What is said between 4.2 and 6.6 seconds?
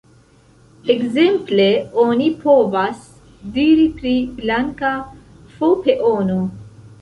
"blanka f-peono".